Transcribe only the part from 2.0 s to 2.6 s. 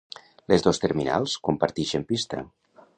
pista.